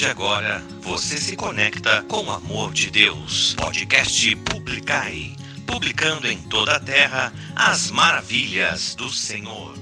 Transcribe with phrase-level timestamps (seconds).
[0.00, 3.54] de agora, você se conecta com o amor de Deus.
[3.54, 5.32] Podcast Publicai
[5.66, 9.74] publicando em toda a terra as maravilhas do Senhor.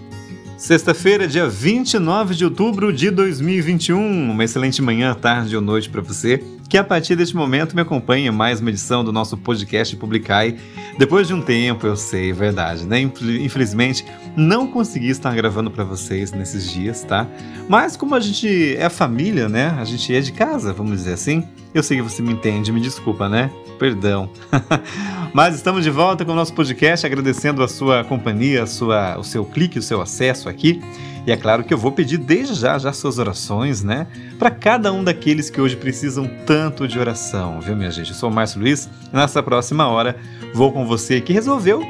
[0.57, 4.29] Sexta-feira, dia 29 de outubro de 2021.
[4.29, 8.31] Uma excelente manhã, tarde ou noite para você que a partir deste momento me acompanha
[8.31, 10.57] mais uma edição do nosso podcast Publicai.
[10.99, 13.01] Depois de um tempo, eu sei, verdade, né?
[13.01, 14.05] Infelizmente,
[14.37, 17.27] não consegui estar gravando para vocês nesses dias, tá?
[17.69, 19.75] Mas como a gente é família, né?
[19.79, 21.43] A gente é de casa, vamos dizer assim.
[21.73, 23.51] Eu sei que você me entende, me desculpa, né?
[23.79, 24.31] Perdão.
[25.33, 29.25] Mas estamos de volta com o nosso podcast, agradecendo a sua companhia, a sua, o
[29.25, 30.81] seu clique, o seu acesso aqui.
[31.27, 34.07] E é claro que eu vou pedir desde já já suas orações, né?
[34.39, 38.11] Para cada um daqueles que hoje precisam tanto de oração, viu, minha gente?
[38.11, 40.17] Eu sou o Márcio Luiz e nessa próxima hora
[40.55, 41.83] vou com você que resolveu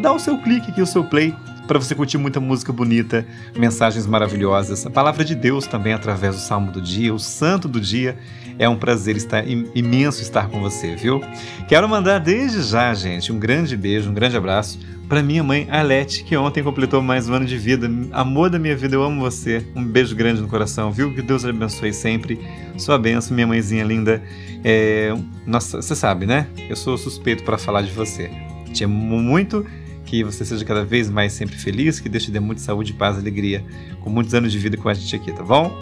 [0.00, 1.34] dar o seu clique aqui, o seu play
[1.66, 3.26] para você curtir muita música bonita,
[3.56, 7.80] mensagens maravilhosas, a palavra de Deus também através do Salmo do Dia, o Santo do
[7.80, 8.16] Dia.
[8.58, 11.20] É um prazer estar imenso estar com você, viu?
[11.66, 16.24] Quero mandar desde já, gente, um grande beijo, um grande abraço para minha mãe Alete,
[16.24, 17.90] que ontem completou mais um ano de vida.
[18.12, 19.64] Amor da minha vida, eu amo você.
[19.74, 21.12] Um beijo grande no coração, viu?
[21.14, 22.40] Que Deus abençoe sempre.
[22.76, 24.22] Sua benção, minha mãezinha linda.
[24.64, 25.14] É...
[25.46, 26.46] Nossa, você sabe, né?
[26.68, 28.30] Eu sou suspeito para falar de você.
[28.72, 29.66] Te amo muito,
[30.04, 33.18] que você seja cada vez mais sempre feliz, que Deus te dê muita saúde, paz,
[33.18, 33.64] alegria,
[34.00, 35.78] com muitos anos de vida com a gente aqui, tá bom?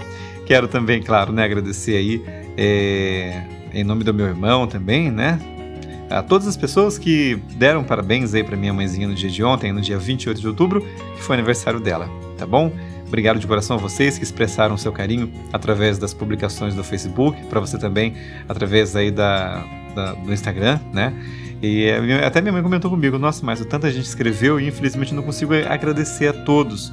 [0.47, 2.23] Quero também, claro, né, agradecer aí
[2.57, 3.43] é...
[3.73, 5.39] em nome do meu irmão também, né?
[6.13, 9.73] a todas as pessoas que deram parabéns aí para minha mãezinha no dia de ontem,
[9.73, 12.71] no dia 28 de outubro, que foi aniversário dela, tá bom?
[13.07, 17.61] Obrigado de coração a vocês que expressaram seu carinho através das publicações do Facebook, para
[17.61, 18.15] você também
[18.49, 21.13] através aí da, da, do Instagram, né?
[21.63, 21.89] E
[22.27, 26.27] até minha mãe comentou comigo, nossa, mas tanta gente escreveu e infelizmente não consigo agradecer
[26.27, 26.93] a todos.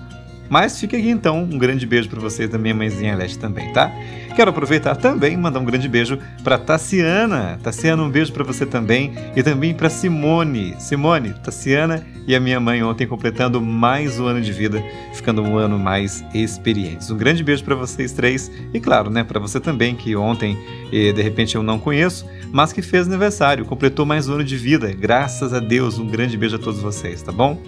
[0.50, 3.92] Mas fica aqui então um grande beijo para vocês da minha mãezinha Leste também, tá?
[4.36, 7.60] Quero aproveitar também e mandar um grande beijo para Tassiana.
[7.62, 10.76] Tassiana, um beijo para você também e também para Simone.
[10.80, 14.82] Simone, Tassiana e a minha mãe ontem completando mais um ano de vida,
[15.14, 17.12] ficando um ano mais experientes.
[17.12, 20.58] Um grande beijo para vocês três e claro, né, para você também que ontem
[20.92, 24.56] e de repente eu não conheço, mas que fez aniversário, completou mais um ano de
[24.56, 24.94] vida.
[24.94, 27.62] Graças a Deus, um grande beijo a todos vocês, tá bom?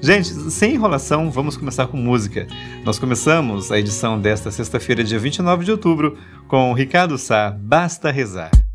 [0.00, 2.46] Gente, sem enrolação, vamos começar com música.
[2.84, 6.16] Nós começamos a edição desta sexta-feira, dia 29 de outubro,
[6.46, 8.67] com Ricardo Sá, Basta Rezar.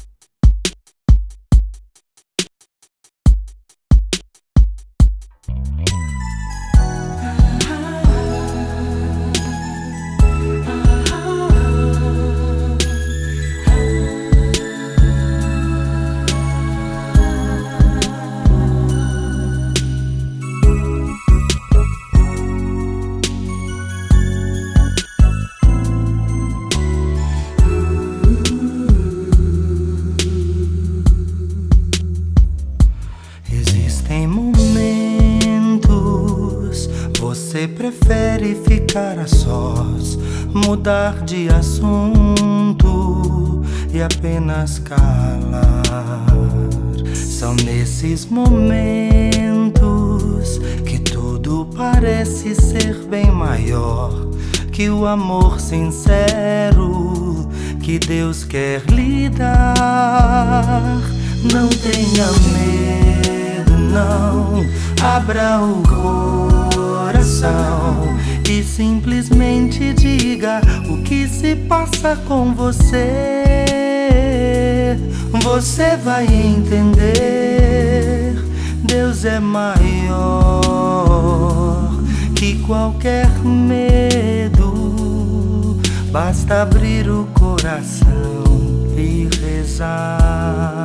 [40.84, 42.82] Mudar de assunto
[43.90, 46.26] e apenas calar.
[47.16, 49.00] São nesses momentos
[50.86, 54.28] que tudo parece ser bem maior
[54.74, 57.48] que o amor sincero
[57.82, 61.00] que Deus quer lhe dar.
[61.50, 64.66] Não tenha medo, não.
[65.02, 65.82] Abra o
[66.84, 68.04] coração
[68.50, 73.66] e simplesmente diga o que se passa com você.
[75.42, 77.74] Você vai entender.
[78.84, 80.62] Deus é maior
[82.36, 84.64] que qualquer medo.
[86.12, 88.44] Basta abrir o coração
[88.96, 90.83] e rezar.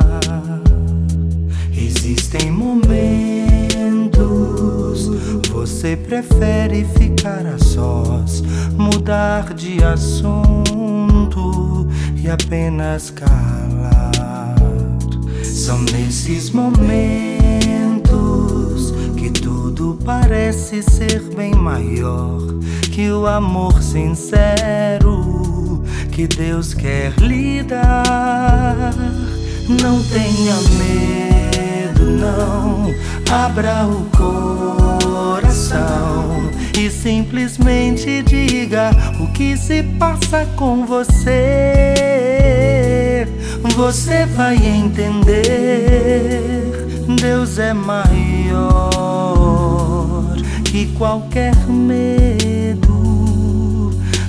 [5.79, 8.43] Você prefere ficar a sós,
[8.75, 11.87] mudar de assunto
[12.17, 14.55] e apenas calar.
[15.41, 16.83] São nesses momentos
[19.15, 22.41] que tudo parece ser bem maior
[22.91, 25.81] que o amor sincero
[26.11, 28.93] que Deus quer lhe dar.
[29.81, 32.93] Não tenha medo, não.
[33.31, 34.03] Abra o
[35.69, 38.89] coração e simplesmente diga
[39.19, 41.95] o que se passa com você.
[43.75, 45.43] Você vai entender.
[47.21, 48.99] Deus é maior
[50.65, 52.89] que qualquer medo.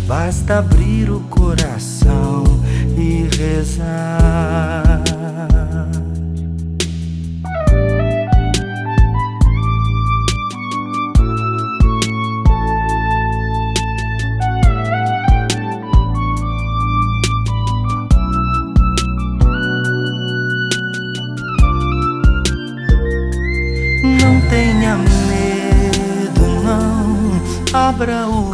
[0.06, 2.44] Basta abrir o coração
[2.96, 5.00] e rezar.
[28.00, 28.50] Abra o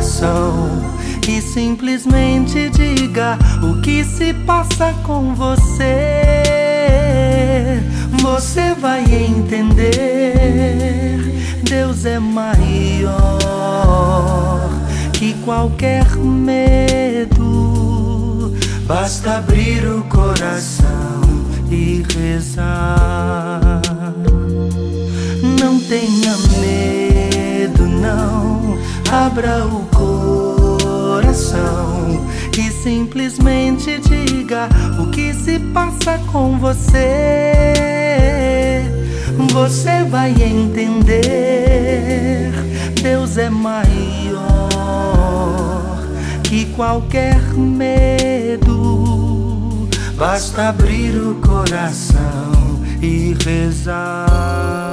[0.00, 0.80] coração
[1.28, 5.84] e simplesmente diga o que se passa com você.
[8.22, 9.92] Você vai entender.
[11.64, 13.10] Deus é maior
[15.12, 17.44] que qualquer medo.
[18.86, 21.20] Basta abrir o coração
[21.70, 23.82] e rezar.
[25.60, 26.47] Não tenha medo.
[29.10, 31.58] Abra o coração
[32.58, 34.68] e simplesmente diga
[35.00, 37.62] o que se passa com você.
[39.50, 42.52] Você vai entender.
[43.02, 43.88] Deus é maior
[46.42, 49.88] que qualquer medo.
[50.16, 54.87] Basta abrir o coração e rezar.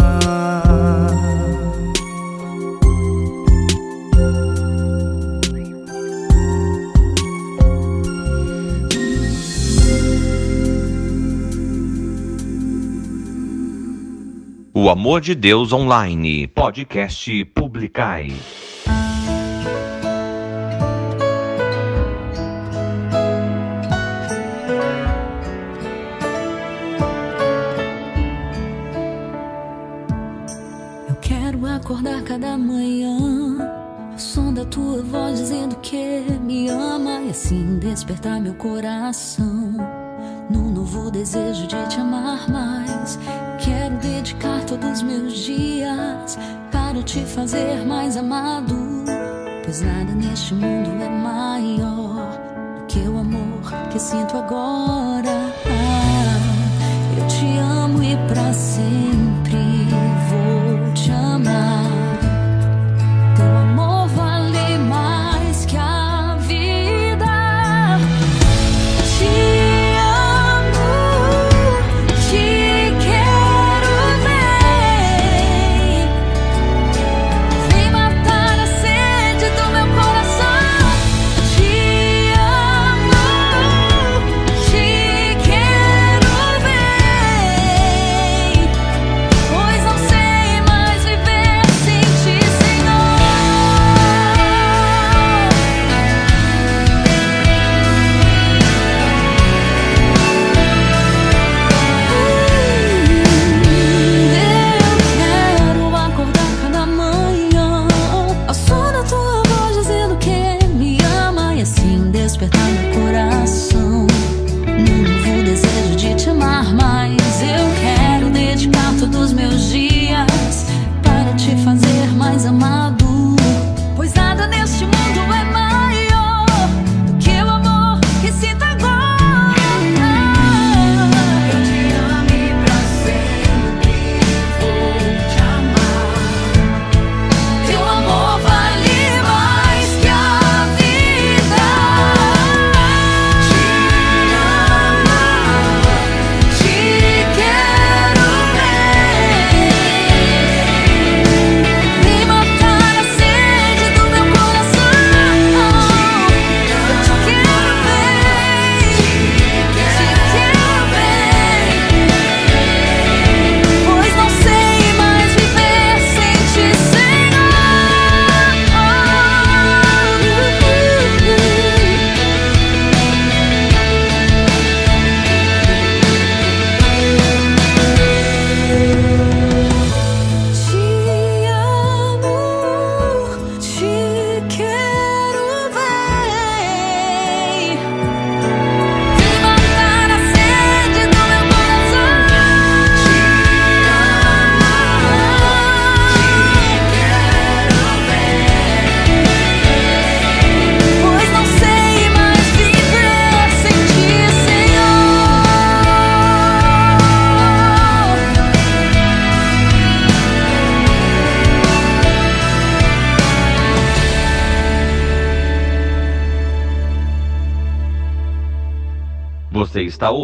[14.85, 18.31] O Amor de Deus Online, podcast Publicai.
[31.09, 33.17] Eu quero acordar cada manhã
[34.11, 35.97] ao som da tua voz dizendo que
[36.41, 39.73] me ama e assim despertar meu coração
[40.47, 42.84] num novo desejo de te amar mais.
[47.15, 48.75] Te fazer mais amado,
[49.63, 52.27] pois nada neste mundo é maior
[52.77, 55.34] do que o amor que sinto agora.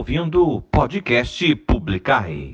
[0.01, 2.51] Ouvindo o podcast Publicai.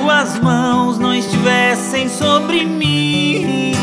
[0.00, 3.74] Tuas mãos não estivessem sobre mim?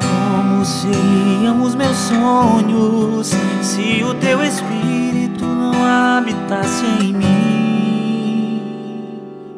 [0.00, 8.62] Como seriam os meus sonhos se o teu espírito não habitasse em mim?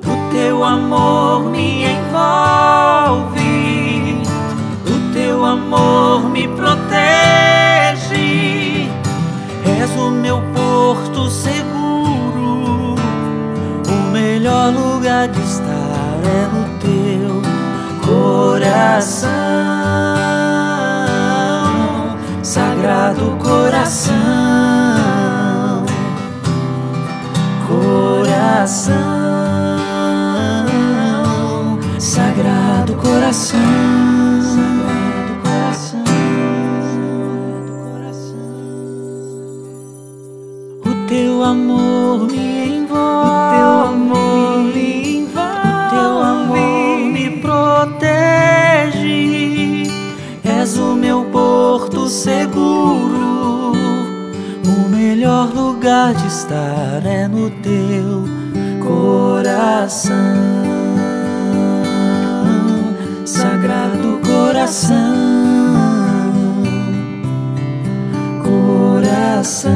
[0.04, 3.42] O teu amor me envolve,
[4.86, 6.82] o teu amor me protege.
[9.80, 11.61] És o meu porto seguro,
[15.12, 17.42] lugar de estar é no teu
[18.06, 19.28] coração,
[22.42, 24.14] sagrado coração,
[27.68, 28.94] coração,
[31.98, 33.60] sagrado coração,
[41.08, 42.51] teu amor me
[52.12, 53.72] seguro.
[54.64, 58.24] O melhor lugar de estar é no teu
[58.86, 60.12] coração,
[63.24, 64.92] sagrado coração,
[68.44, 69.72] coração,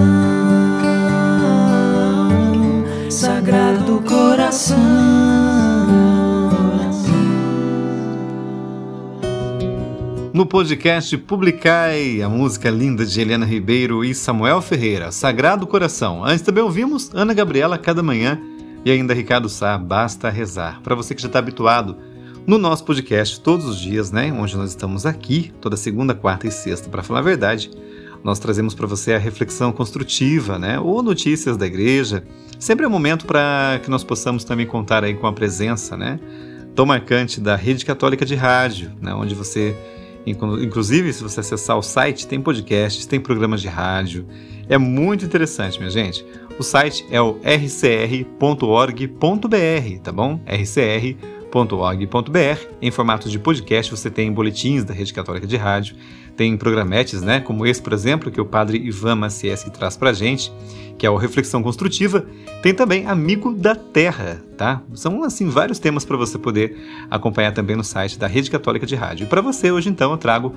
[3.08, 5.05] sagrado coração.
[10.36, 16.22] No podcast Publicai, a música linda de Helena Ribeiro e Samuel Ferreira, Sagrado Coração.
[16.22, 18.38] Antes também ouvimos Ana Gabriela Cada Manhã
[18.84, 20.82] e ainda Ricardo Sá, Basta Rezar.
[20.82, 21.96] Para você que já está habituado
[22.46, 24.30] no nosso podcast todos os dias, né?
[24.30, 27.70] Onde nós estamos aqui, toda segunda, quarta e sexta, para falar a verdade.
[28.22, 30.78] nós trazemos para você a reflexão construtiva, né?
[30.78, 32.22] Ou notícias da igreja.
[32.58, 36.20] Sempre é um momento para que nós possamos também contar aí com a presença, né?
[36.74, 39.14] Tão marcante da Rede Católica de Rádio, né?
[39.14, 39.74] Onde você,
[40.26, 44.26] inclusive, se você acessar o site, tem podcasts, tem programas de rádio.
[44.68, 46.26] É muito interessante, minha gente.
[46.58, 48.38] O site é o rcr.org.br,
[50.02, 50.40] tá bom?
[50.46, 51.35] rcr.org.br.
[52.80, 55.96] Em formato de podcast, você tem boletins da Rede Católica de Rádio
[56.36, 60.52] tem programetes, né, como esse, por exemplo, que o padre Ivan Macieski traz pra gente,
[60.98, 62.26] que é o Reflexão Construtiva.
[62.62, 64.82] Tem também Amigo da Terra, tá?
[64.94, 66.76] São, assim, vários temas para você poder
[67.10, 69.24] acompanhar também no site da Rede Católica de Rádio.
[69.24, 70.54] E para você, hoje, então, eu trago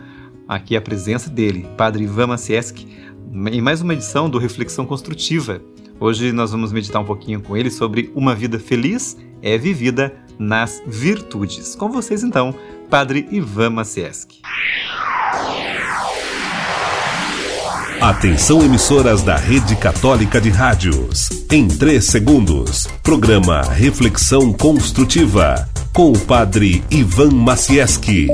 [0.48, 2.88] aqui a presença dele, padre Ivan Macieski,
[3.52, 5.62] em mais uma edição do Reflexão Construtiva.
[6.00, 10.82] Hoje nós vamos meditar um pouquinho com ele sobre uma vida feliz é vivida nas
[10.88, 11.76] virtudes.
[11.76, 12.56] Com vocês, então,
[12.90, 14.42] Padre Ivan Macieski.
[18.02, 21.30] Atenção emissoras da Rede Católica de Rádios.
[21.52, 28.28] Em 3 segundos, programa Reflexão Construtiva com o Padre Ivan Macieski.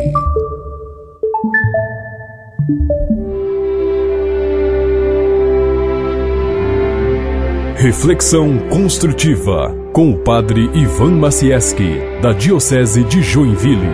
[7.76, 13.88] Reflexão Construtiva com o Padre Ivan Macieski, da Diocese de Joinville.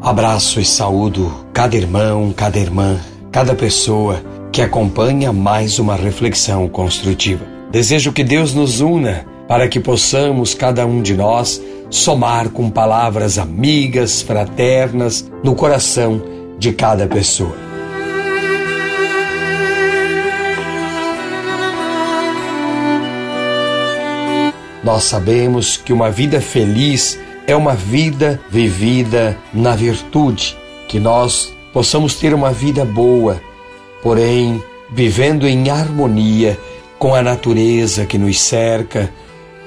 [0.00, 3.00] Abraço e saúdo cada irmão, cada irmã,
[3.32, 7.44] cada pessoa que acompanha mais uma reflexão construtiva.
[7.72, 13.36] Desejo que Deus nos una para que possamos, cada um de nós, somar com palavras
[13.36, 16.22] amigas, fraternas, no coração
[16.56, 17.69] de cada pessoa.
[24.90, 32.16] Nós sabemos que uma vida feliz é uma vida vivida na virtude, que nós possamos
[32.16, 33.40] ter uma vida boa,
[34.02, 34.60] porém
[34.92, 36.58] vivendo em harmonia
[36.98, 39.08] com a natureza que nos cerca,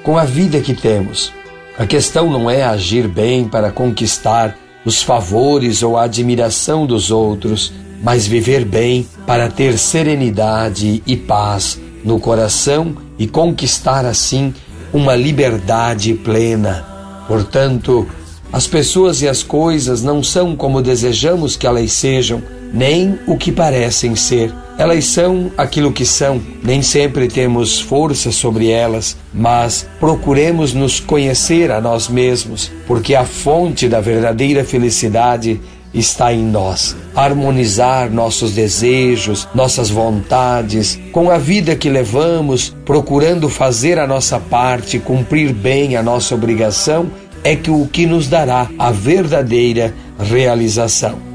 [0.03, 1.31] com a vida que temos.
[1.79, 7.71] A questão não é agir bem para conquistar os favores ou a admiração dos outros,
[8.03, 14.53] mas viver bem para ter serenidade e paz no coração e conquistar assim
[14.93, 16.93] uma liberdade plena
[17.27, 18.07] Portanto,
[18.51, 23.51] as pessoas e as coisas não são como desejamos que elas sejam, nem o que
[23.51, 24.53] parecem ser.
[24.77, 31.71] Elas são aquilo que são, nem sempre temos força sobre elas, mas procuremos nos conhecer
[31.71, 35.61] a nós mesmos, porque a fonte da verdadeira felicidade
[35.93, 36.95] está em nós.
[37.15, 44.99] Harmonizar nossos desejos, nossas vontades, com a vida que levamos, procurando fazer a nossa parte,
[44.99, 47.07] cumprir bem a nossa obrigação,
[47.43, 51.33] é que o que nos dará a verdadeira realização.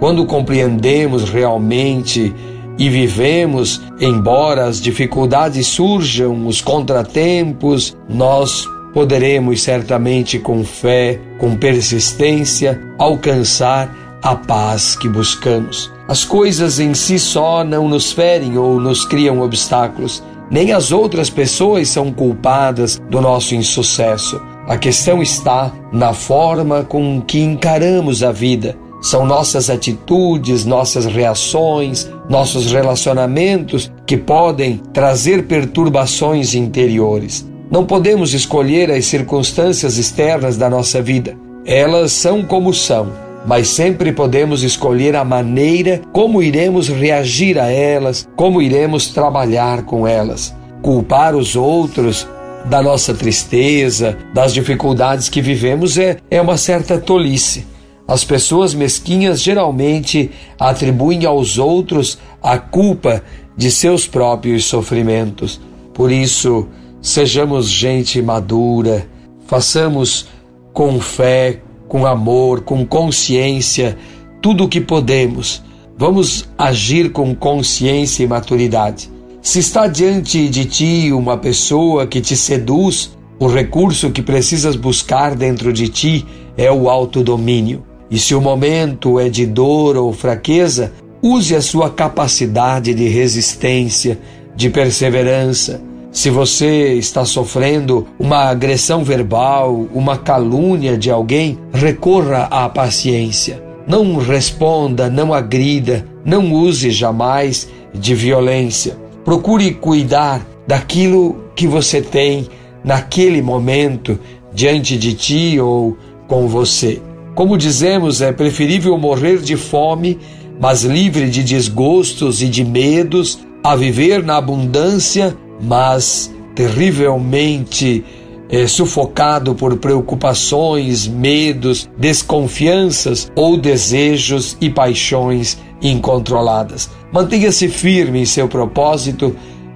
[0.00, 2.34] Quando compreendemos realmente
[2.76, 12.80] e vivemos, embora as dificuldades surjam, os contratempos, nós poderemos certamente com fé, com persistência,
[12.96, 15.92] alcançar a paz que buscamos.
[16.08, 21.28] As coisas em si só não nos ferem ou nos criam obstáculos, nem as outras
[21.28, 24.40] pessoas são culpadas do nosso insucesso.
[24.68, 28.76] A questão está na forma com que encaramos a vida.
[29.02, 37.46] São nossas atitudes, nossas reações, nossos relacionamentos que podem trazer perturbações interiores.
[37.70, 41.36] Não podemos escolher as circunstâncias externas da nossa vida.
[41.64, 43.10] Elas são como são,
[43.46, 50.06] mas sempre podemos escolher a maneira como iremos reagir a elas, como iremos trabalhar com
[50.06, 50.54] elas.
[50.82, 52.28] Culpar os outros
[52.66, 57.66] da nossa tristeza, das dificuldades que vivemos é, é uma certa tolice.
[58.06, 63.22] As pessoas mesquinhas geralmente atribuem aos outros a culpa
[63.56, 65.60] de seus próprios sofrimentos.
[65.94, 66.68] Por isso,
[67.04, 69.06] Sejamos gente madura,
[69.46, 70.26] façamos
[70.72, 73.98] com fé, com amor, com consciência
[74.40, 75.62] tudo o que podemos.
[75.98, 79.10] Vamos agir com consciência e maturidade.
[79.42, 85.34] Se está diante de ti uma pessoa que te seduz, o recurso que precisas buscar
[85.34, 86.24] dentro de ti
[86.56, 87.84] é o autodomínio.
[88.10, 94.18] E se o momento é de dor ou fraqueza, use a sua capacidade de resistência,
[94.56, 95.82] de perseverança
[96.14, 103.60] se você está sofrendo uma agressão verbal, uma calúnia de alguém, recorra à paciência.
[103.84, 108.96] Não responda, não agrida, não use jamais de violência.
[109.24, 112.46] Procure cuidar daquilo que você tem,
[112.84, 114.16] naquele momento
[114.54, 115.96] diante de ti ou
[116.28, 117.02] com você.
[117.34, 120.20] Como dizemos, é preferível morrer de fome,
[120.60, 128.04] mas livre de desgostos e de medos, a viver na abundância, mas terrivelmente
[128.48, 136.90] é, sufocado por preocupações, medos, desconfianças ou desejos e paixões incontroladas.
[137.12, 139.34] Mantenha-se firme em seu propósito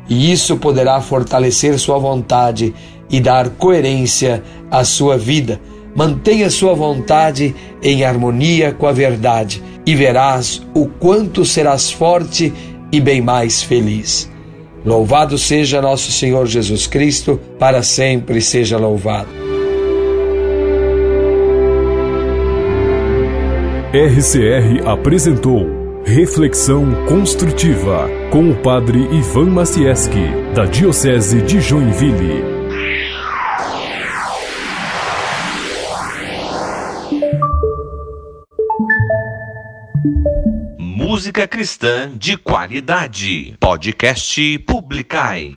[0.08, 2.74] e isso poderá fortalecer sua vontade
[3.10, 5.60] e dar coerência à sua vida.
[5.94, 12.52] Mantenha sua vontade em harmonia com a verdade e verás o quanto serás forte
[12.92, 14.30] e bem mais feliz.
[14.88, 19.28] Louvado seja nosso Senhor Jesus Cristo, para sempre seja louvado.
[23.92, 25.66] RCR apresentou
[26.06, 32.57] Reflexão Construtiva com o Padre Ivan Macieski, da Diocese de Joinville.
[41.28, 43.54] Música cristã de qualidade.
[43.60, 45.52] Podcast Publicai.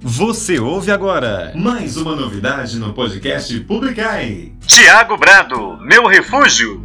[0.00, 4.50] Você ouve agora mais uma novidade no podcast Publicai.
[4.66, 6.82] Tiago Brado, meu refúgio.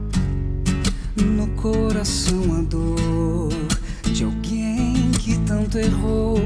[1.15, 3.53] No coração a dor
[4.11, 6.41] de alguém que tanto errou,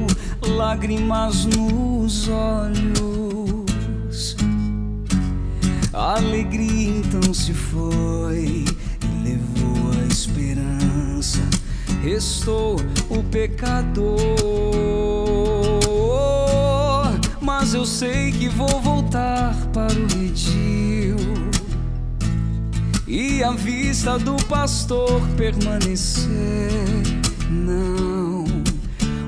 [0.45, 3.62] lágrimas nos olhos.
[5.93, 11.39] A alegria então se foi e levou a esperança.
[12.01, 12.77] Restou
[13.09, 14.17] o pecador,
[17.39, 21.15] mas eu sei que vou voltar para o redil
[23.07, 26.71] e a vista do pastor permanecer.
[27.51, 28.45] Não,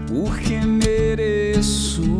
[0.08, 2.19] porque mereço,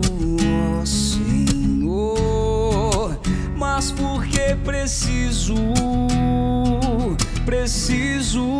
[3.56, 5.56] mas porque preciso,
[7.46, 8.60] preciso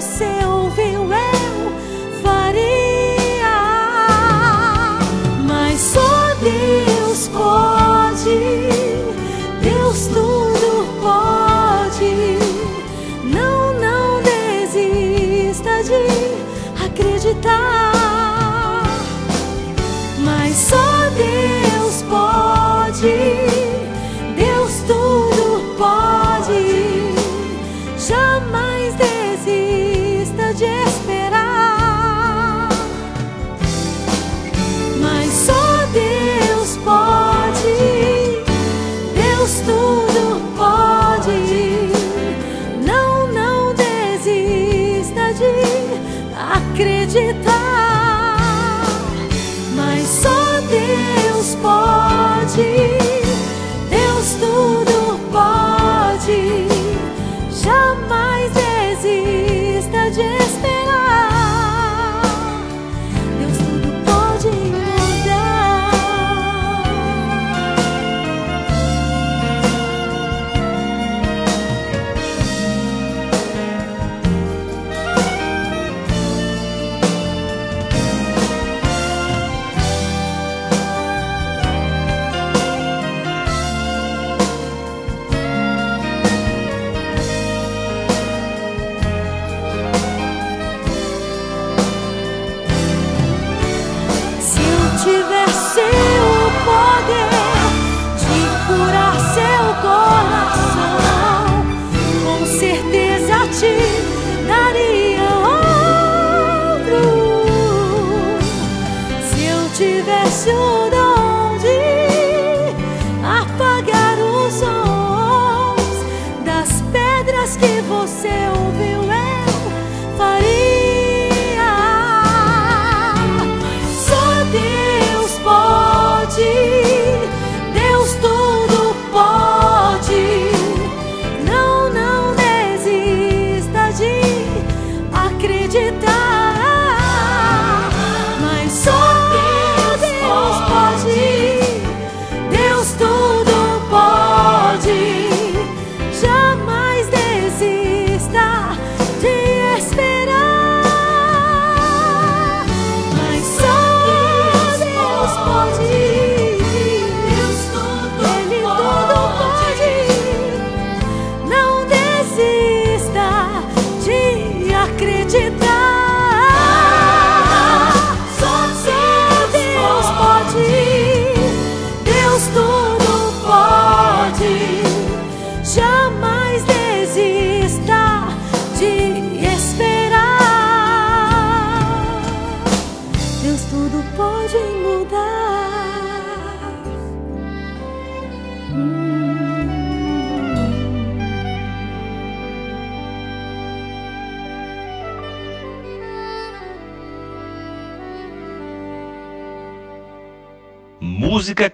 [0.00, 3.58] você ouviu, eu faria.
[5.44, 8.68] Mas só Deus pode,
[9.60, 12.38] Deus tudo pode.
[13.24, 17.92] Não, não desista de acreditar.
[20.20, 23.37] Mas só Deus pode.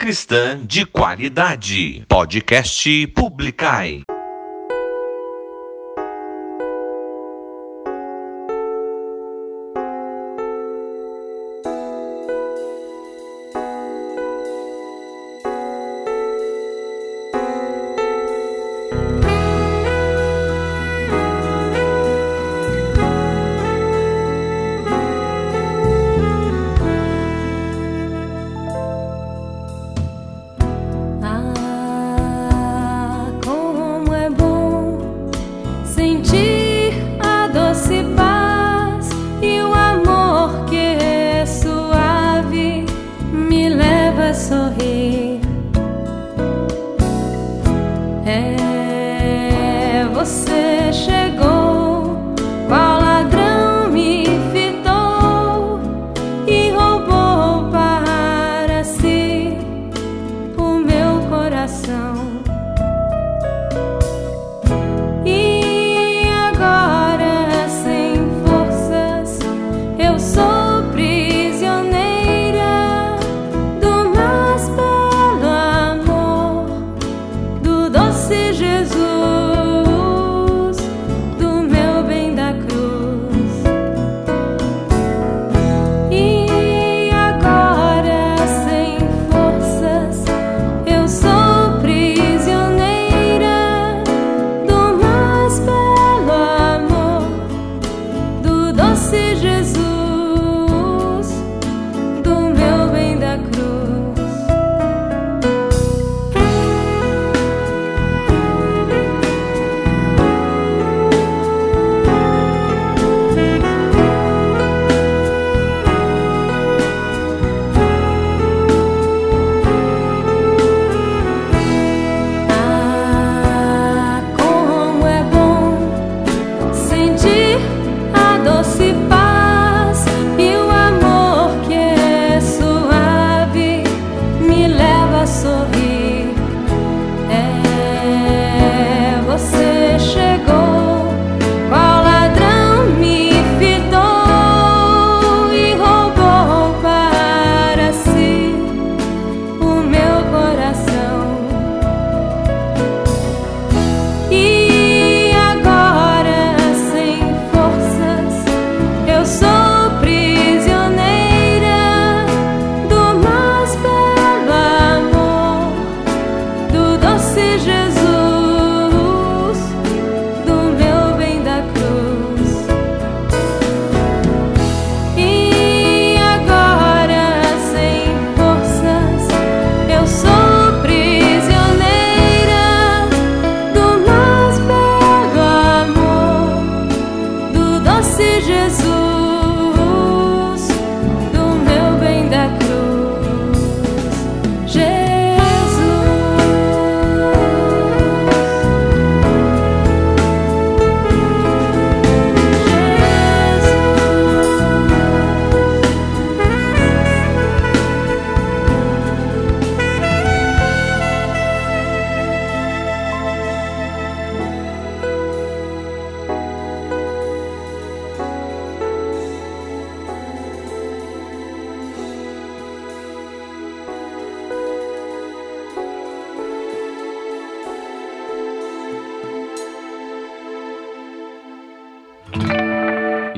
[0.05, 2.05] Cristã de qualidade.
[2.07, 4.03] Podcast Publicai.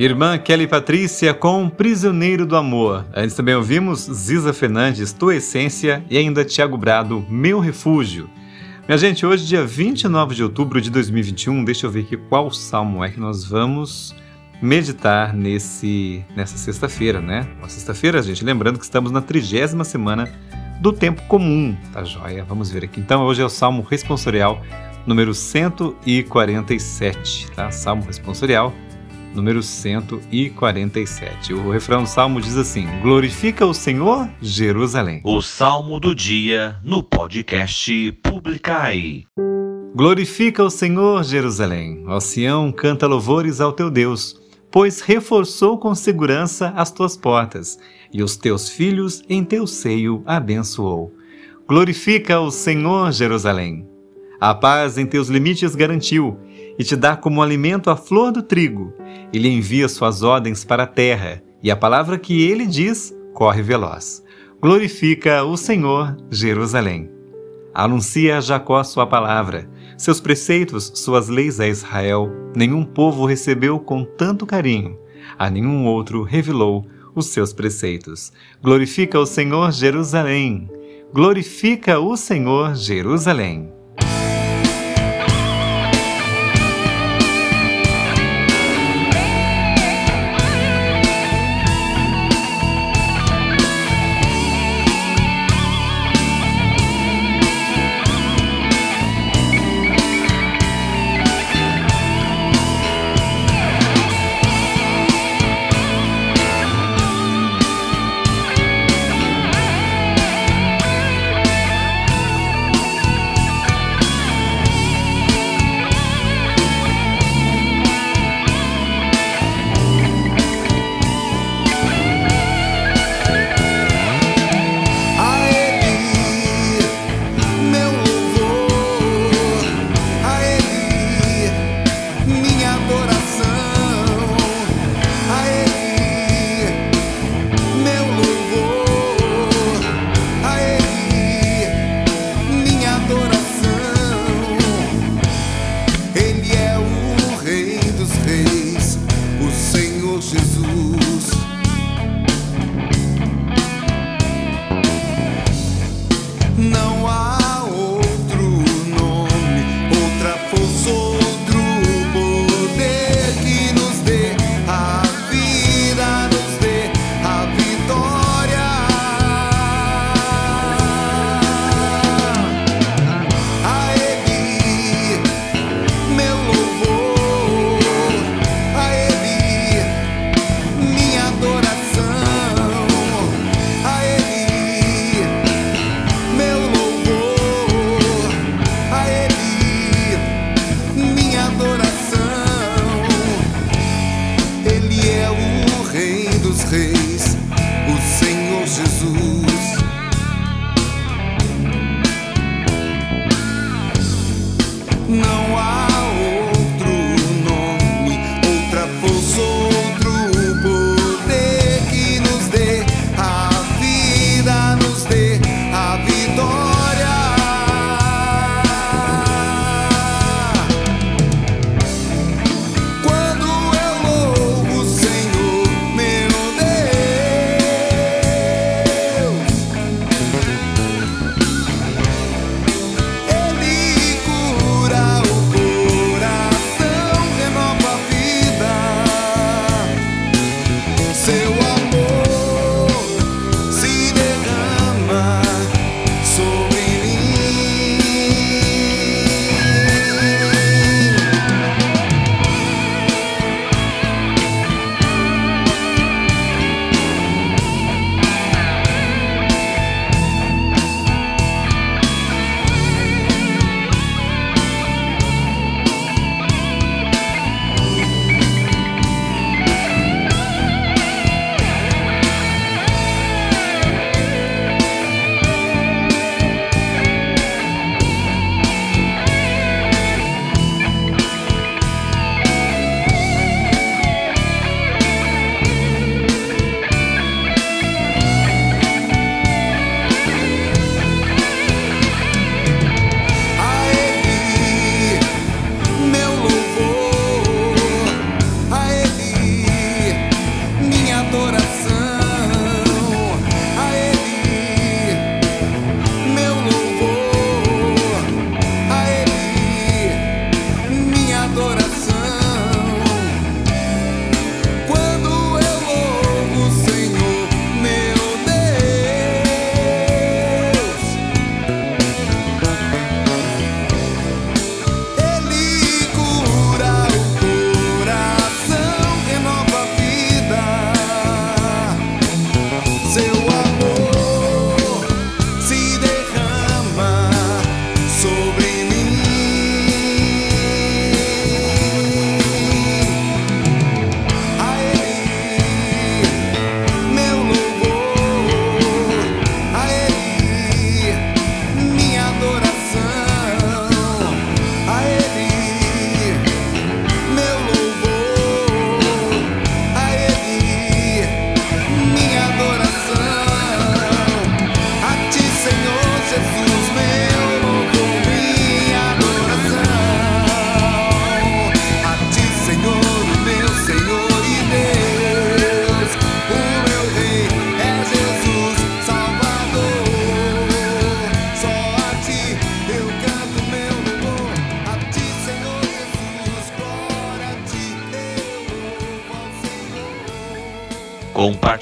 [0.06, 3.04] Irmã Kelly Patrícia com Prisioneiro do Amor.
[3.12, 8.30] Antes também ouvimos Ziza Fernandes, Tua Essência e ainda Tiago Brado, Meu Refúgio.
[8.86, 13.04] Minha gente, hoje, dia 29 de outubro de 2021, deixa eu ver aqui qual salmo
[13.04, 14.14] é que nós vamos
[14.62, 17.44] meditar nesse nessa sexta-feira, né?
[17.58, 20.32] Uma sexta-feira, gente, lembrando que estamos na trigésima semana
[20.80, 22.44] do tempo comum, tá joia?
[22.44, 23.00] Vamos ver aqui.
[23.00, 24.62] Então, hoje é o Salmo Responsorial
[25.04, 27.72] número 147, tá?
[27.72, 28.72] Salmo Responsorial
[29.36, 31.52] número 147.
[31.52, 35.20] O refrão do salmo diz assim: Glorifica o Senhor, Jerusalém.
[35.22, 39.24] O salmo do dia no podcast Publicai.
[39.94, 42.02] Glorifica o Senhor, Jerusalém.
[42.06, 47.78] Ó Sião, canta louvores ao teu Deus, pois reforçou com segurança as tuas portas,
[48.12, 51.14] e os teus filhos em teu seio abençoou.
[51.68, 53.86] Glorifica o Senhor, Jerusalém.
[54.40, 56.38] A paz em teus limites garantiu,
[56.78, 58.92] e te dá como alimento a flor do trigo.
[59.32, 64.22] Ele envia suas ordens para a terra, e a palavra que ele diz corre veloz.
[64.60, 67.10] Glorifica o Senhor, Jerusalém.
[67.74, 69.68] Anuncia a Jacó sua palavra,
[69.98, 72.30] seus preceitos, suas leis a Israel.
[72.54, 74.98] Nenhum povo recebeu com tanto carinho,
[75.38, 78.32] a nenhum outro revelou os seus preceitos.
[78.62, 80.70] Glorifica o Senhor, Jerusalém.
[81.12, 83.75] Glorifica o Senhor, Jerusalém.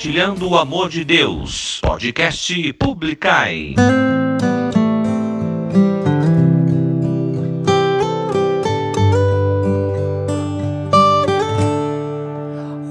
[0.05, 1.81] Compartilhando o amor de Deus.
[1.81, 3.75] Podcast Publicai.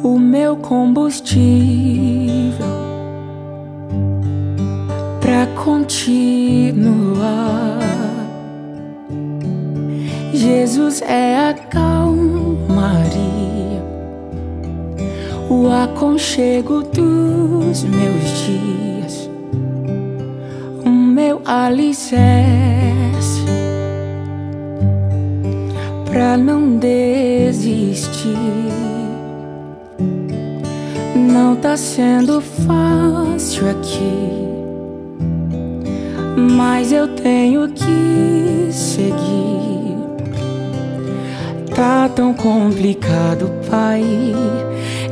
[0.02, 1.38] O meu combustível
[5.22, 7.14] pra continuar.
[10.34, 11.93] Jesus é a calmaria
[15.74, 19.30] aconchego dos meus dias,
[20.86, 23.42] o meu alicerce
[26.06, 28.38] pra não desistir.
[31.16, 34.30] Não tá sendo fácil aqui,
[36.38, 39.98] mas eu tenho que seguir.
[41.76, 44.04] Tá tão complicado, Pai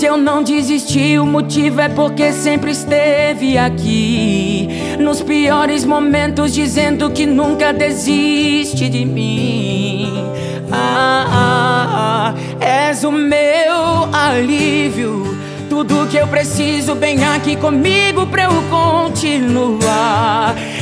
[0.00, 4.66] Se eu não desisti, o motivo é porque sempre esteve aqui.
[4.98, 10.10] Nos piores momentos, dizendo que nunca desiste de mim.
[10.72, 12.34] Ah, ah, ah,
[12.64, 15.36] és o meu alívio.
[15.68, 20.56] Tudo que eu preciso, bem aqui comigo pra eu continuar.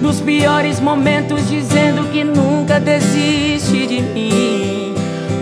[0.00, 4.94] Nos piores momentos, dizendo que nunca desiste de mim.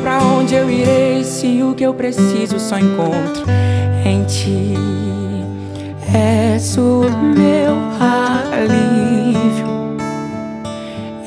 [0.02, 3.44] Pra onde eu irei se o que eu preciso só encontro
[4.04, 4.74] em ti?
[6.12, 7.02] És o
[7.36, 9.66] meu alívio,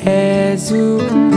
[0.03, 1.30] és o meu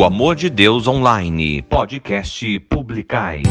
[0.00, 3.42] O Amor de Deus Online, podcast Publicai.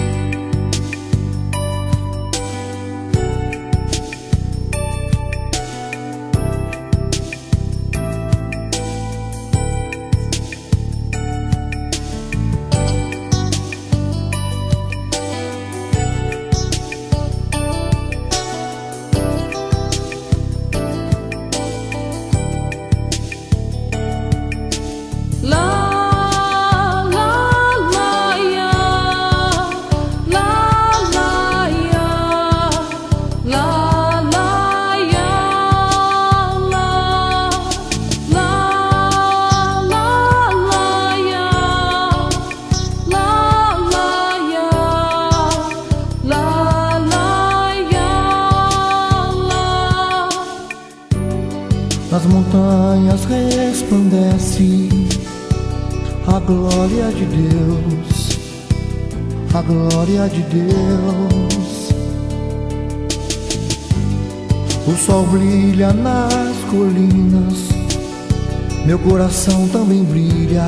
[69.29, 70.65] Coração também brilha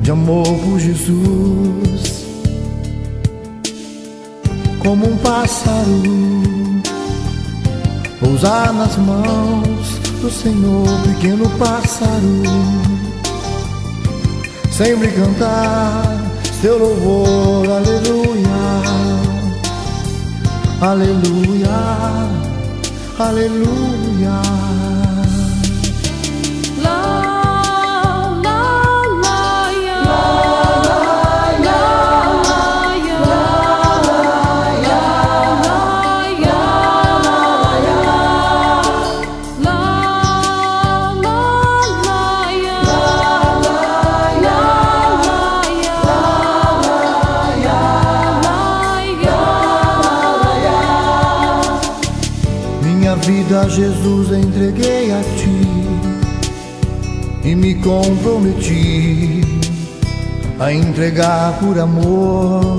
[0.00, 2.24] de amor por Jesus.
[4.78, 6.02] Como um pássaro
[8.20, 12.42] pousar nas mãos do Senhor, pequeno pássaro,
[14.70, 16.32] sempre cantar
[16.62, 18.48] seu louvor, aleluia,
[20.80, 21.68] aleluia,
[23.18, 24.73] aleluia.
[53.74, 55.66] Jesus, entreguei a ti
[57.42, 59.40] e me comprometi
[60.60, 62.78] a entregar por amor.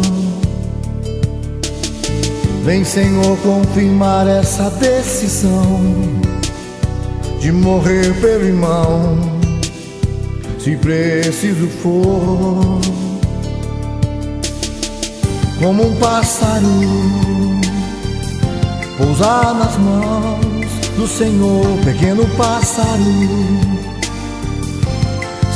[2.63, 5.81] Vem, Senhor, confirmar essa decisão
[7.41, 9.17] de morrer pelo irmão,
[10.57, 12.79] se preciso for.
[15.59, 16.63] Como um pássaro
[18.97, 20.54] pousar nas mãos
[20.97, 23.03] do Senhor, pequeno pássaro,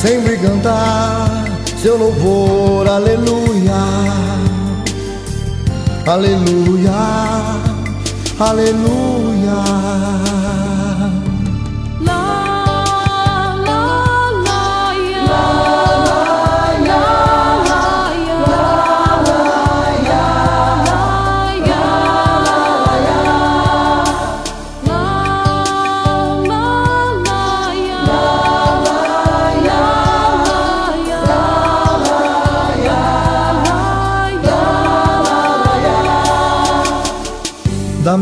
[0.02, 1.46] sempre cantar
[1.82, 3.74] seu louvor, aleluia,
[6.06, 6.92] aleluia,
[8.40, 9.89] aleluia.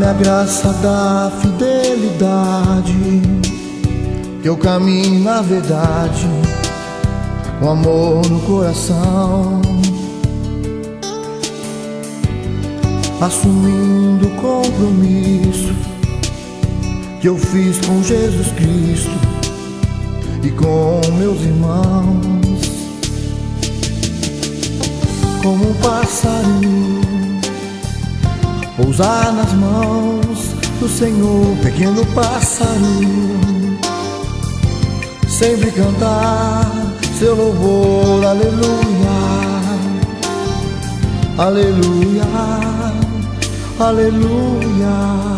[0.08, 2.94] A graça da fidelidade,
[4.40, 6.26] que eu caminhe na verdade,
[7.60, 9.60] com amor no coração,
[13.20, 15.74] assumindo o compromisso
[17.20, 19.10] que eu fiz com Jesus Cristo
[20.42, 22.62] e com meus irmãos,
[25.42, 27.27] como um passarinho
[28.78, 32.70] pousar nas mãos do Senhor, pequeno pássaro,
[35.28, 36.70] sempre cantar
[37.18, 39.18] seu louvor, aleluia,
[41.36, 42.24] aleluia,
[43.80, 45.37] aleluia.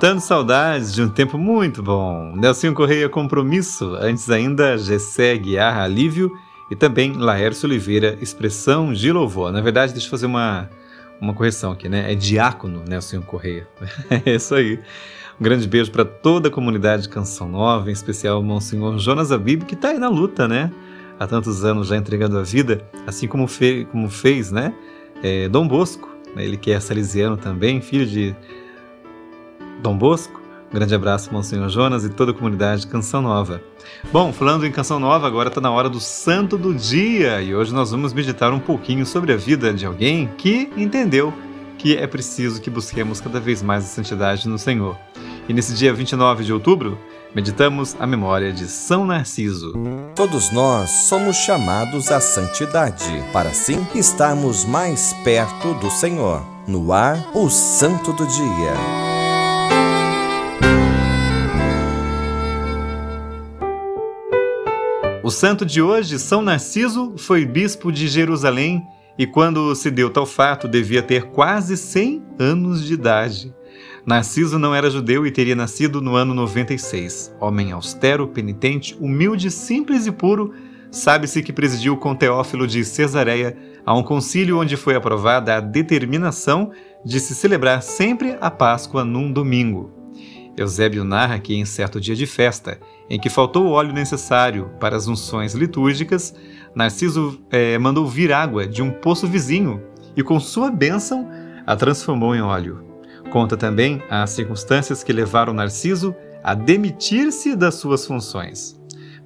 [0.00, 2.34] Matando saudades de um tempo muito bom.
[2.34, 6.32] Nelson Correia Compromisso, antes ainda Gessé Guiar Alívio
[6.70, 9.52] e também Laércio Oliveira Expressão de Louvor.
[9.52, 10.70] Na verdade, deixa eu fazer uma,
[11.20, 12.10] uma correção aqui, né?
[12.10, 13.68] É Diácono Nelson Correia.
[14.24, 14.80] é isso aí.
[15.38, 19.30] Um grande beijo para toda a comunidade de Canção Nova, em especial o Monsenhor Jonas
[19.30, 20.72] Abib, que está aí na luta, né?
[21.18, 24.72] há tantos anos já entregando a vida, assim como, fe como fez né,
[25.22, 28.34] é, Dom Bosco, né, ele que é salesiano também, filho de
[29.80, 30.40] Dom Bosco.
[30.72, 33.60] Grande abraço, Monsenhor Jonas e toda a comunidade Canção Nova.
[34.12, 37.74] Bom, falando em Canção Nova, agora está na hora do Santo do Dia e hoje
[37.74, 41.34] nós vamos meditar um pouquinho sobre a vida de alguém que entendeu
[41.76, 44.96] que é preciso que busquemos cada vez mais a santidade no Senhor.
[45.48, 46.96] E nesse dia 29 de outubro,
[47.34, 49.72] meditamos a memória de São Narciso.
[50.14, 56.44] Todos nós somos chamados à santidade, para assim estarmos mais perto do Senhor.
[56.68, 59.09] No ar, o Santo do Dia.
[65.30, 68.84] O santo de hoje, São Narciso, foi bispo de Jerusalém
[69.16, 73.54] e, quando se deu tal fato, devia ter quase 100 anos de idade.
[74.04, 77.32] Narciso não era judeu e teria nascido no ano 96.
[77.38, 80.52] Homem austero, penitente, humilde, simples e puro,
[80.90, 83.56] sabe-se que presidiu com Teófilo de Cesareia
[83.86, 86.72] a um concílio onde foi aprovada a determinação
[87.04, 89.99] de se celebrar sempre a Páscoa num domingo.
[90.62, 94.96] Eusébio narra que em certo dia de festa, em que faltou o óleo necessário para
[94.96, 96.34] as unções litúrgicas,
[96.74, 99.82] Narciso é, mandou vir água de um poço vizinho
[100.16, 101.28] e, com sua bênção,
[101.66, 102.84] a transformou em óleo.
[103.30, 108.78] Conta também as circunstâncias que levaram Narciso a demitir-se das suas funções.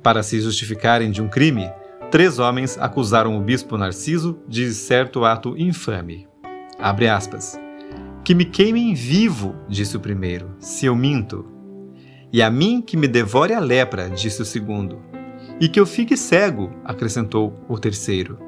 [0.02, 1.70] Para se justificarem de um crime,
[2.10, 6.28] três homens acusaram o bispo Narciso de certo ato infame.
[6.78, 7.63] Abre aspas.
[8.24, 11.44] Que me queimem vivo, disse o primeiro, se eu minto.
[12.32, 15.02] E a mim que me devore a lepra, disse o segundo.
[15.60, 18.38] E que eu fique cego, acrescentou o terceiro.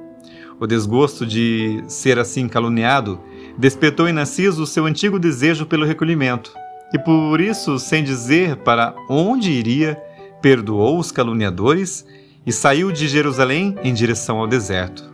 [0.59, 3.21] O desgosto de ser assim caluniado
[3.59, 6.55] despertou em Narciso o seu antigo desejo pelo recolhimento,
[6.95, 10.03] e por isso, sem dizer para onde iria,
[10.41, 12.07] perdoou os caluniadores
[12.47, 15.13] e saiu de Jerusalém em direção ao deserto.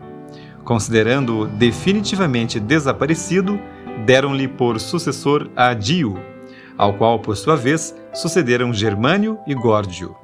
[0.62, 3.58] Considerando-o definitivamente desaparecido,
[4.04, 6.14] deram-lhe por sucessor a Dio,
[6.76, 10.16] ao qual, por sua vez, sucederam Germânio e Górdio.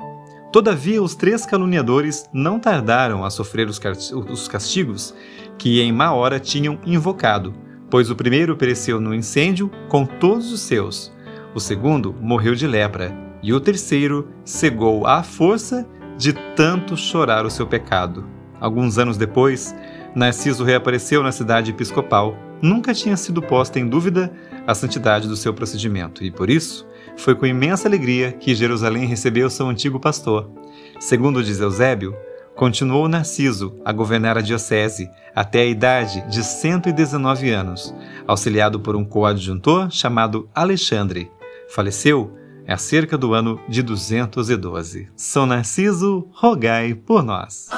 [0.52, 5.14] Todavia, os três caluniadores não tardaram a sofrer os castigos
[5.58, 7.54] que em má hora tinham invocado,
[7.90, 11.12] pois o primeiro pereceu no incêndio com todos os seus,
[11.54, 17.50] o segundo morreu de lepra, e o terceiro cegou à força de tanto chorar o
[17.50, 18.24] seu pecado.
[18.60, 19.74] Alguns anos depois,
[20.14, 24.32] Narciso reapareceu na cidade episcopal nunca tinha sido posta em dúvida
[24.66, 26.86] a santidade do seu procedimento, e por isso
[27.16, 30.50] foi com imensa alegria que Jerusalém recebeu seu antigo pastor.
[31.00, 32.14] Segundo diz Eusébio,
[32.54, 37.94] continuou Narciso a governar a diocese até a idade de 119 anos,
[38.26, 41.30] auxiliado por um coadjuntor chamado Alexandre.
[41.68, 42.36] Faleceu
[42.66, 45.08] há cerca do ano de 212.
[45.16, 47.68] São Narciso, rogai por nós.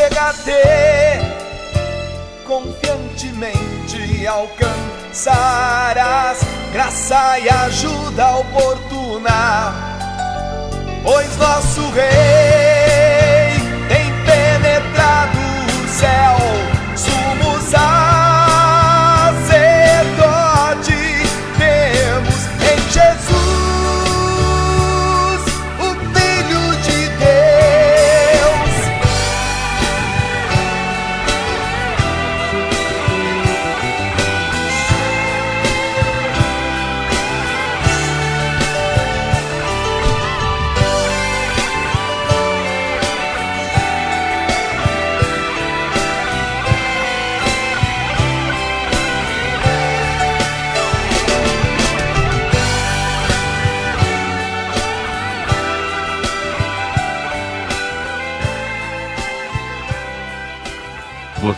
[0.00, 1.20] chega a ter,
[2.46, 4.78] confiantemente alcançarás
[6.72, 9.74] graça e ajuda oportuna,
[11.02, 15.38] pois nosso Rei tem penetrado
[15.84, 16.69] o céu.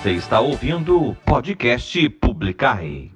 [0.03, 3.12] Você está ouvindo o podcast Publicar.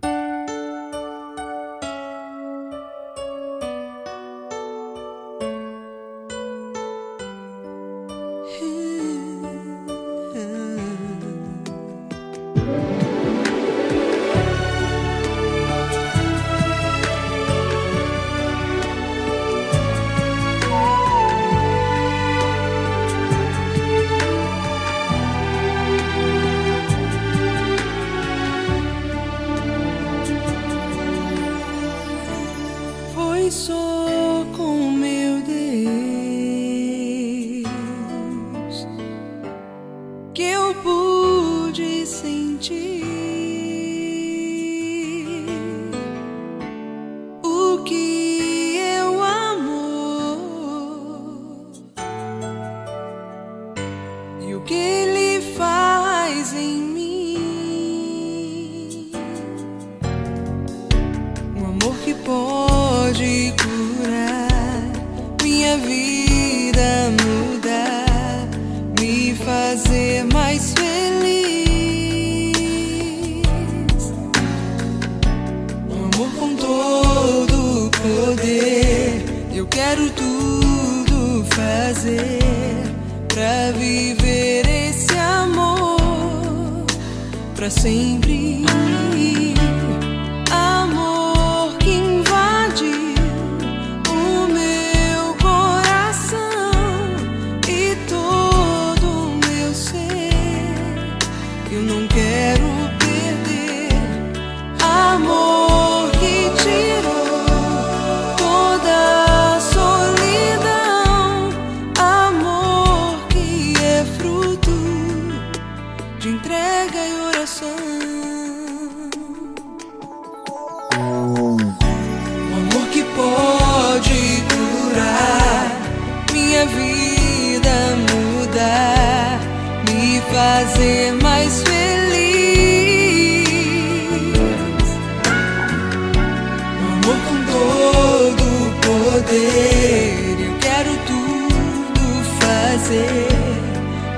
[142.87, 143.26] nascer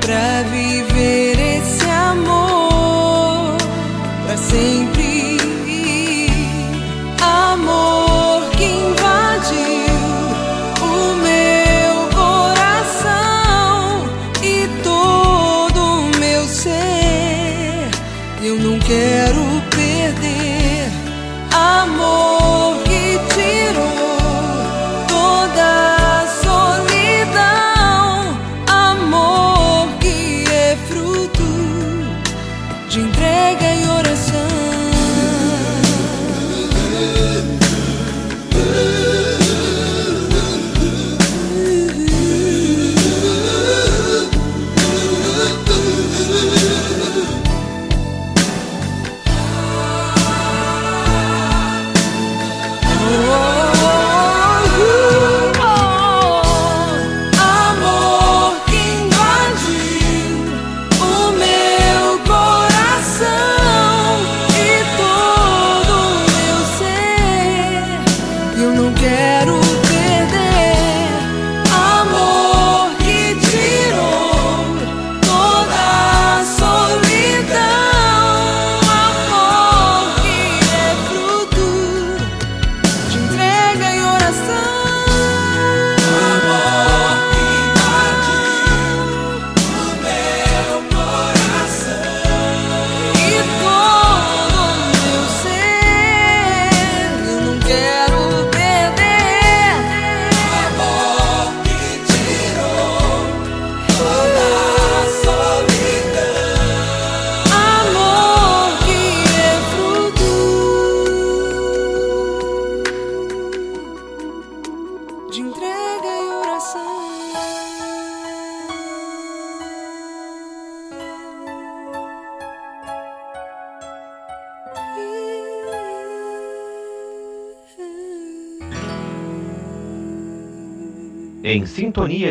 [0.00, 1.17] pra viver.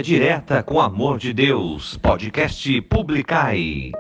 [0.07, 1.97] direta com amor de Deus.
[1.97, 3.91] Podcast Publicai.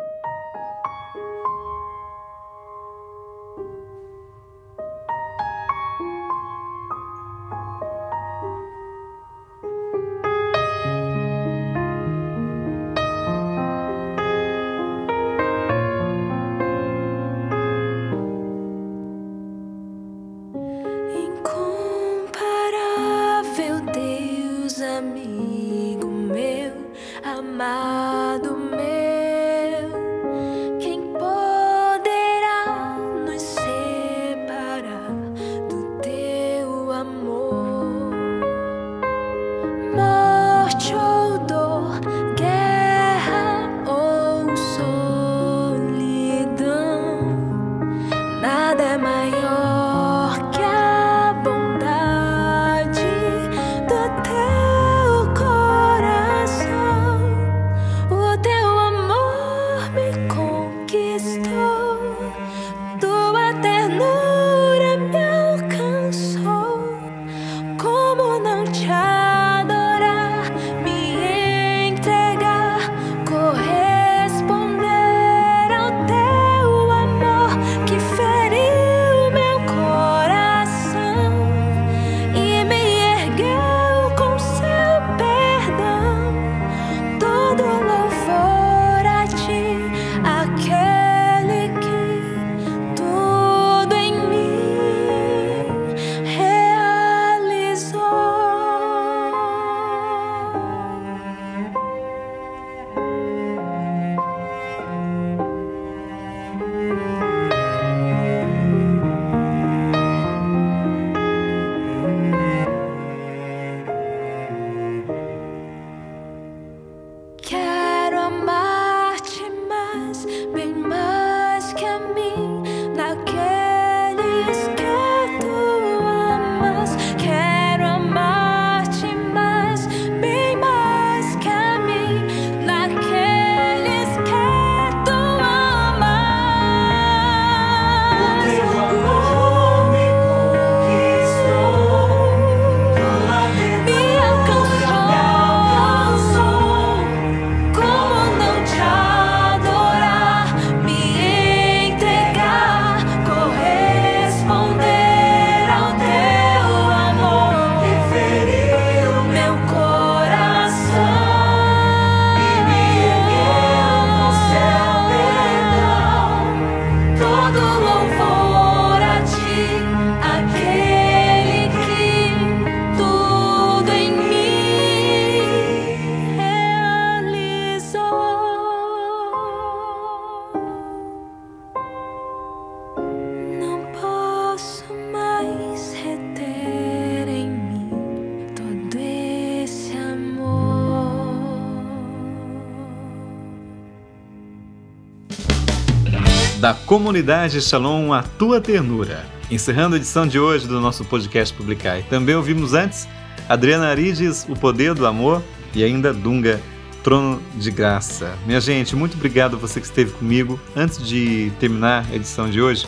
[196.87, 199.25] Comunidade Shalom, a tua ternura.
[199.51, 202.01] Encerrando a edição de hoje do nosso podcast Publicar.
[202.03, 203.09] Também ouvimos antes
[203.49, 205.43] Adriana Arides, O Poder do Amor
[205.75, 206.61] e ainda Dunga,
[207.03, 208.37] Trono de Graça.
[208.45, 210.57] Minha gente, muito obrigado a você que esteve comigo.
[210.73, 212.87] Antes de terminar a edição de hoje,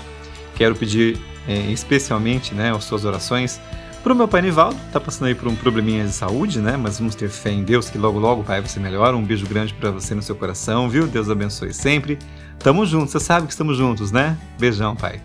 [0.56, 3.60] quero pedir é, especialmente né, as suas orações
[4.02, 6.78] para o meu pai Nivaldo, está passando aí por um probleminha de saúde, né?
[6.78, 9.16] Mas vamos ter fé em Deus que logo logo vai você melhora.
[9.16, 11.06] Um beijo grande para você no seu coração, viu?
[11.06, 12.18] Deus abençoe sempre.
[12.60, 14.38] Tamo juntos, você sabe que estamos juntos, né?
[14.60, 15.22] Beijão, pai.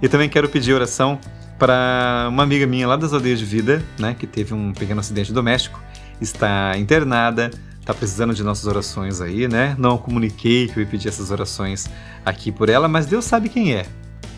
[0.00, 1.18] E também quero pedir oração
[1.58, 5.32] para uma amiga minha lá das aldeias de vida, né, que teve um pequeno acidente
[5.32, 5.80] doméstico,
[6.20, 7.50] está internada,
[7.80, 9.74] está precisando de nossas orações aí, né?
[9.78, 11.88] Não comuniquei que eu ia pedir essas orações
[12.24, 13.86] aqui por ela, mas Deus sabe quem é.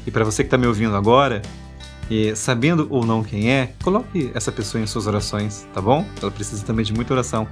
[0.06, 1.42] E para você que está me ouvindo agora,
[2.10, 6.06] e sabendo ou não quem é, coloque essa pessoa em suas orações, tá bom?
[6.20, 7.46] Ela precisa também de muita oração,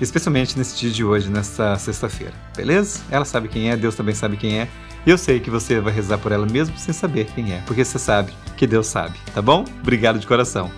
[0.00, 3.00] especialmente nesse dia de hoje, nesta sexta-feira, beleza?
[3.10, 4.68] Ela sabe quem é, Deus também sabe quem é,
[5.06, 7.84] e eu sei que você vai rezar por ela mesmo sem saber quem é, porque
[7.84, 9.64] você sabe que Deus sabe, tá bom?
[9.80, 10.70] Obrigado de coração.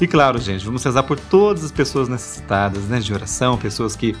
[0.00, 4.14] E claro, gente, vamos rezar por todas as pessoas necessitadas né, de oração, pessoas que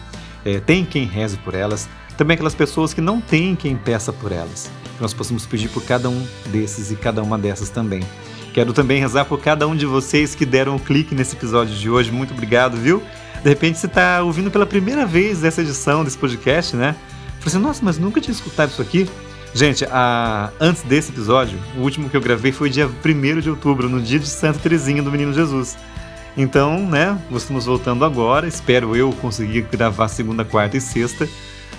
[0.44, 4.32] é, têm quem reze por elas, também aquelas pessoas que não têm quem peça por
[4.32, 4.70] elas.
[4.96, 8.02] Que nós possamos pedir por cada um desses e cada uma dessas também.
[8.56, 11.90] Quero também rezar por cada um de vocês que deram um clique nesse episódio de
[11.90, 12.10] hoje.
[12.10, 13.02] Muito obrigado, viu?
[13.42, 16.96] De repente você está ouvindo pela primeira vez essa edição desse podcast, né?
[17.38, 19.06] Falei assim, nossa, mas nunca tinha escutado isso aqui.
[19.52, 20.50] Gente, a...
[20.58, 24.18] antes desse episódio, o último que eu gravei foi dia 1 de outubro, no dia
[24.18, 25.76] de Santa Teresinha do Menino Jesus.
[26.34, 28.48] Então, né, estamos voltando agora.
[28.48, 31.28] Espero eu conseguir gravar segunda, quarta e sexta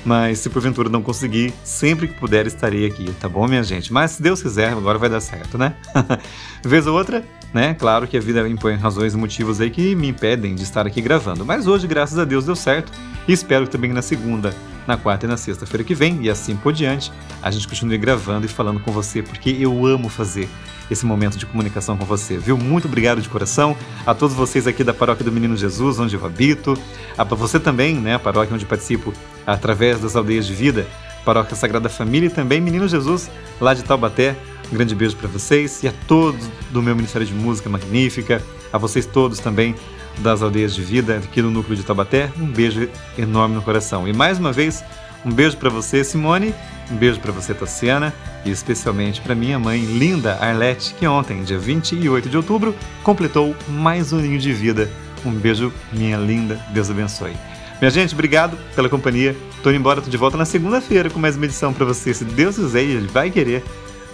[0.07, 3.91] mas se porventura não conseguir, sempre que puder estarei aqui, tá bom, minha gente?
[3.91, 5.75] Mas se Deus quiser, agora vai dar certo, né?
[6.63, 7.73] Vez ou outra, né?
[7.73, 11.01] Claro que a vida impõe razões e motivos aí que me impedem de estar aqui
[11.01, 11.45] gravando.
[11.45, 12.89] Mas hoje, graças a Deus, deu certo.
[13.27, 14.55] E espero que também na segunda,
[14.87, 17.11] na quarta e na sexta-feira que vem, e assim por diante,
[17.41, 20.47] a gente continue gravando e falando com você, porque eu amo fazer
[20.89, 22.57] esse momento de comunicação com você, viu?
[22.57, 26.25] Muito obrigado de coração a todos vocês aqui da Paróquia do Menino Jesus, onde eu
[26.25, 26.77] habito,
[27.17, 29.13] a você também, né, a paróquia onde participo
[29.45, 30.87] através das aldeias de vida,
[31.25, 34.35] Paróquia Sagrada Família e também Menino Jesus, lá de Taubaté.
[34.71, 38.41] Um grande beijo para vocês e a todos do meu Ministério de Música Magnífica,
[38.71, 39.75] a vocês todos também
[40.19, 42.31] das aldeias de vida aqui no núcleo de Taubaté.
[42.37, 44.07] Um beijo enorme no coração.
[44.07, 44.83] E mais uma vez,
[45.25, 46.53] um beijo para você, Simone.
[46.91, 48.13] Um beijo para você, Tassiana.
[48.45, 54.13] E especialmente para minha mãe, linda Arlete, que ontem, dia 28 de outubro, completou mais
[54.13, 54.89] um ninho de vida.
[55.25, 56.55] Um beijo, minha linda.
[56.73, 57.33] Deus abençoe.
[57.81, 59.35] Minha gente, obrigado pela companhia.
[59.61, 62.23] Tô indo embora, tô de volta na segunda-feira com mais uma edição para você, se
[62.23, 63.63] Deus quiser Ele vai querer,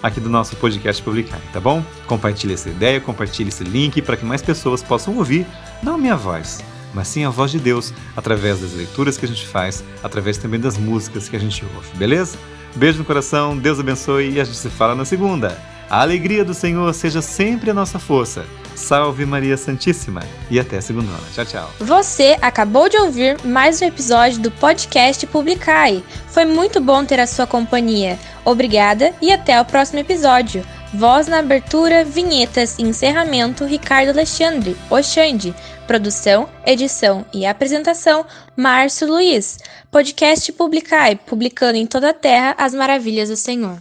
[0.01, 1.83] aqui do nosso podcast publicar, tá bom?
[2.07, 5.45] Compartilhe essa ideia, compartilhe esse link para que mais pessoas possam ouvir,
[5.81, 6.63] não a minha voz,
[6.93, 10.59] mas sim a voz de Deus, através das leituras que a gente faz, através também
[10.59, 12.37] das músicas que a gente ouve, beleza?
[12.75, 15.57] Beijo no coração, Deus abençoe e a gente se fala na segunda.
[15.89, 18.45] A alegria do Senhor seja sempre a nossa força.
[18.75, 21.11] Salve Maria Santíssima e até segunda.
[21.33, 21.69] Tchau, tchau.
[21.79, 26.03] Você acabou de ouvir mais um episódio do podcast Publicai.
[26.29, 28.17] Foi muito bom ter a sua companhia.
[28.43, 30.65] Obrigada e até o próximo episódio.
[30.93, 35.55] Voz na abertura, vinhetas e encerramento Ricardo Alexandre, Oxande.
[35.87, 38.23] Produção, edição e apresentação
[38.55, 39.57] Márcio Luiz.
[39.89, 43.79] Podcast Publicai, publicando em toda a terra as maravilhas do Senhor.